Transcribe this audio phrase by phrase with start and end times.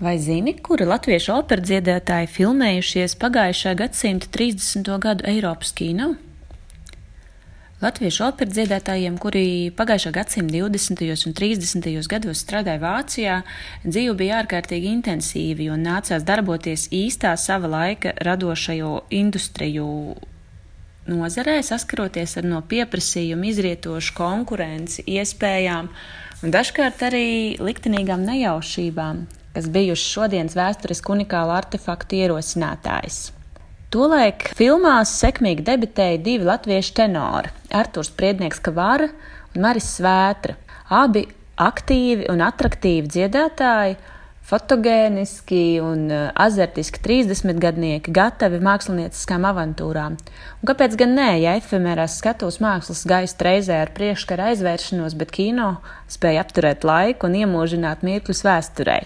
[0.00, 4.88] Vai zini, kuri latviešu operdziedātāji filmējušies pagājušā gadsimta 30.
[4.98, 6.08] gadu Eiropas kino?
[7.78, 11.28] Latviešu operdziedātājiem, kuri pagājušā gadsimta 20.
[11.30, 11.86] un 30.
[12.10, 13.36] gados strādāja Vācijā,
[13.86, 19.86] dzīve bija ārkārtīgi intensīva, jo nācās darboties īstā sava laika radošajo industriju
[21.06, 25.94] nozarē, saskaroties ar no pieprasījuma izrietošu konkurenci, iespējām
[26.42, 27.26] un dažkārt arī
[27.62, 33.28] liktenīgām nejaušībām, kas bijuši šodienas vēsturiski unikālu artefaktu ierosinātājs.
[33.94, 39.06] Tolaik filmās sekmīgi debitēja divi latviešu tenori- Artūrs Priednieks Kavara
[39.54, 40.56] un Maris Svētra.
[40.90, 43.94] Abi aktīvi un attraktīvi dziedātāji,
[44.44, 50.18] fotogēniski un eh, azartiski 30 gadnieki, gatavi mākslinieckām avantūrām.
[50.60, 55.76] Un kāpēc gan nē, ja efemērās skatuves mākslas gaista reizē ar priekškara aizvēršanos, bet kino
[56.12, 59.04] spēja apturēt laiku un iemūžināt mirkļus vēsturei?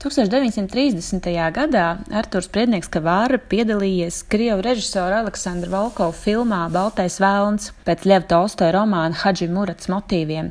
[0.00, 1.26] 1930.
[1.52, 8.72] gadā Artūrs Priednieks Kavāra piedalījies Krievu režisora Aleksandra Volkova filmā Baltais vēlns pēc Ļeva Tolstoja
[8.78, 10.48] romāna Hadži Murats motīviem,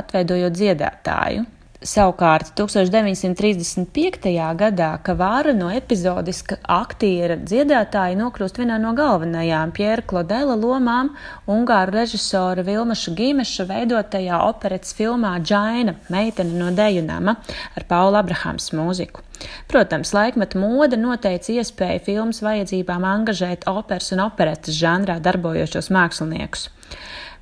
[0.00, 1.44] atveidojot dziedātāju.
[1.84, 4.30] Savukārt 1935.
[4.56, 11.10] gadā Kavāra no epizodiska aktiera dziedātāja nokļūst vienā no galvenajām Pjēra Klodela lomām
[11.52, 17.36] Ungāru režisora Vilmaša Gīmeša veidotajā operetes filmā Džaina- meitene no Dejunama
[17.76, 19.20] ar Paula Abrahams mūziku.
[19.68, 26.70] Protams, laikmeta moda noteica iespēju filmas vajadzībām angažēt operas un operetes žanrā darbojošos māksliniekus.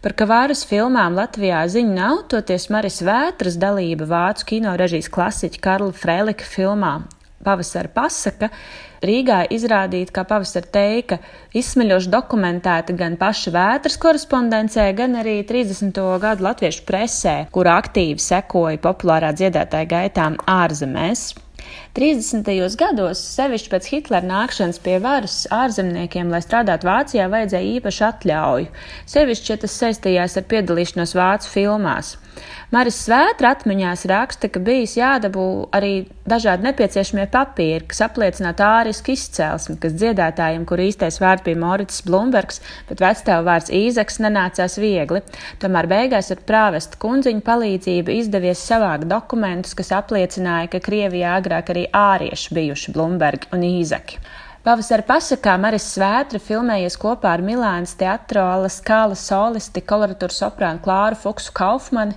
[0.05, 5.95] Par Kavāras filmām Latvijā ziņu nav, toties Maris Vētras dalība vācu kino režijas klasiķa Karla
[5.97, 6.91] Frēlika filmā
[7.45, 8.51] Pavasara pasaka
[9.05, 11.19] Rīgā izrādīta kā pavasara teika,
[11.57, 16.03] izsmeļoši dokumentēta gan paša vētras korespondencē, gan arī 30.
[16.21, 21.31] gadu latviešu presē, kura aktīvi sekoja populārā dziedātāja gaitām ārzemēs.
[21.95, 22.51] 30.
[22.81, 28.73] gados, sevišķi pēc Hitlera nākšanas pie varas, ārzemniekiem, lai strādātu Vācijā, vajadzēja īpašu atļauju,
[29.15, 32.17] sevišķi, ja tas saistījās ar piedalīšanos Vācu filmās.
[32.75, 39.77] Maris Svētra atmiņās raksta, ka bijis jādabū arī dažādi nepieciešamie papīri, kas apliecinātu ārisku izcelsmi,
[39.79, 42.59] kas dziedātājiem, kur īstais vārds bija Morits Blumbergs,
[42.89, 45.23] bet vecstāvu vārds Īzeks nenācās viegli.
[45.63, 51.85] Tomēr beigās ar prāvesta kundziņu palīdzību izdevies savākt dokumentus, kas apliecināja, ka Krievijā agrāk arī
[51.95, 54.19] ārieši bijuši Blumbergi un Īzeki.
[54.65, 61.53] Pavasara pasakā Maris Svētra filmējies kopā ar Milānas teatrola skala solisti koloratūru soprānu Klāru Fuksu
[61.53, 62.17] Kaufmani,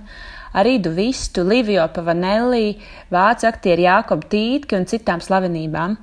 [0.56, 2.78] ar Idu Vistu, Livio Pavanelli,
[3.12, 5.98] vācu aktieru Jākobu Tītki un citām slavenībām.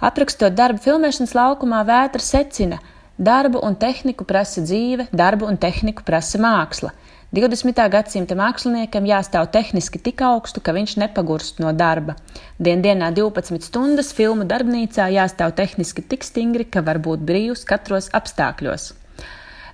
[0.00, 2.80] Aprakstot darbu filmēšanas laukumā, Vētra secina:
[3.18, 6.90] darbu un tehniku prasa dzīve, darbu un tehniku prasa māksla.
[7.32, 7.78] 20.
[7.88, 12.18] gadsimta māksliniekam jāstāv tehniski tik augstu, ka viņš nepagurst no darba.
[12.60, 18.10] Dien dienā 12 stundas filmu darbnīcā jāstāv tehniski tik stingri, ka var būt brīvs katros
[18.12, 18.90] apstākļos.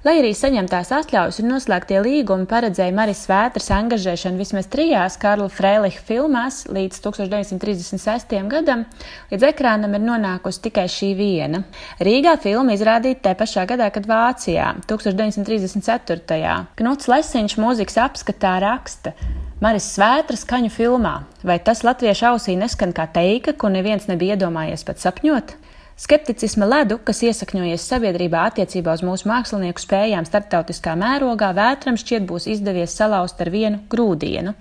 [0.06, 6.04] Lai arī saņemtās atļaujas un noslēgtie līgumi paredzēja Marijas Vētras angažēšanu vismaz trijās Karla Freilicha
[6.06, 8.36] filmās līdz 1936.
[8.52, 8.84] gadam,
[9.32, 11.64] līdz ekrānam ir nonākusi tikai šī viena.
[11.98, 16.54] Rīgā filma izrādīta tajā pašā gadā, kad Vācijā 1934.
[16.78, 19.16] Knuts Lesiņš mūzikas apskatā raksta.
[19.58, 24.86] Maris Svētra skaņu filmā, vai tas latviešu ausī neskan kā teika, ko neviens nebija iedomājies
[24.86, 25.58] pat sapņot?
[25.98, 32.46] Skepticisma ledu, kas iesakņojies sabiedrībā attiecībā uz mūsu mākslinieku spējām starptautiskā mērogā, vētram šķiet būs
[32.52, 34.54] izdevies salauzt ar vienu grūdienu.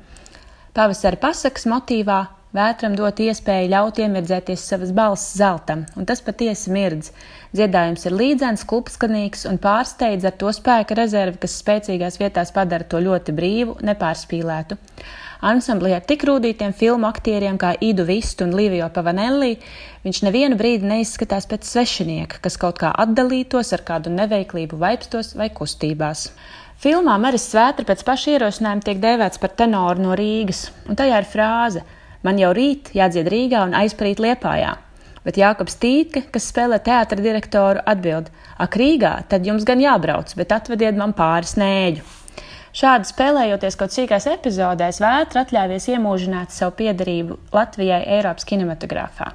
[0.74, 2.24] Pavasara pasakas motīvā
[2.56, 7.12] vētram dot iespēju ļaut iemirdzēties savas balss zeltam, un tas patiesi mirdz.
[7.56, 13.02] Dziedājums ir līdzens, klupskanīgs un pārsteidz ar to spēka rezervi, kas spēcīgās vietās padara to
[13.04, 14.78] ļoti brīvu, nepārspīlētu.
[15.48, 19.60] Ansamblī ar tik rūtītiem filmu aktieriem kā Idu Vistu un Livio Pavanelli,
[20.06, 25.52] viņš nevienu brīdi neizskatās pēc svešinieka, kas kaut kā atdalītos ar kādu neveiklību vaipstos vai
[25.54, 26.32] kustībās.
[26.82, 31.30] Filmā Maris Svētra pēc paša ierosinājuma tiek dēvēts par tenoru no Rīgas, un tajā ir
[31.30, 31.86] frāze:
[32.26, 34.76] Man jau rīt jādzied Rīgā un aizparīt Liepājā.
[35.28, 40.54] Bet Jānis Tīke, kas spēlē teātra direktoru, atbild: Ak, Rīgā, tad jums gan jābrauc, bet
[40.56, 42.06] atvediet man pāris nēģu.
[42.78, 49.32] Šādi spēlējoties kaut cīkās epizodēs, Vētra atļāvies iemūžināt savu piedarību Latvijai Eiropas kinematogrāfā.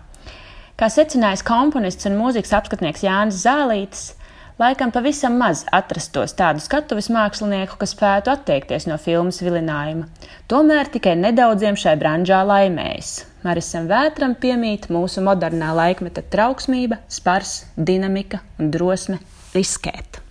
[0.79, 4.13] Kā secinājis komponists un mūzikas apskatnieks Jānis Zālītis,
[4.61, 10.09] laikam pavisam maz atrastos tādu skatuves mākslinieku, kas spētu atteikties no filmas vilinājuma.
[10.51, 13.15] Tomēr tikai nedaudziem šai branžā laimējas.
[13.43, 19.19] Marisam Vētram piemīt mūsu modernā laikmeta trauksmība, spars, dinamika un drosme
[19.55, 20.23] riskēt.